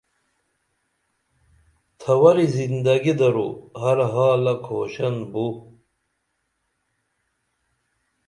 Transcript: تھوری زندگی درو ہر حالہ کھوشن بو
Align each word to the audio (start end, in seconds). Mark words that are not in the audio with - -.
تھوری 1.99 2.47
زندگی 2.57 3.13
درو 3.19 3.47
ہر 3.81 3.97
حالہ 4.13 4.53
کھوشن 4.65 5.15
بو 5.31 5.45